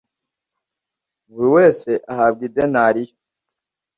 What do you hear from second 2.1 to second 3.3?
ahabwa idenariyo